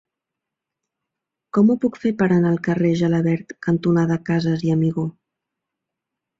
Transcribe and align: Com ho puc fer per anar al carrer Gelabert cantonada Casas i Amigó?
Com 1.57 1.69
ho 1.69 1.75
puc 1.83 1.99
fer 2.05 2.13
per 2.23 2.29
anar 2.39 2.53
al 2.53 2.57
carrer 2.69 2.93
Gelabert 3.03 3.55
cantonada 3.69 4.21
Casas 4.33 4.67
i 4.71 4.77
Amigó? 4.81 5.09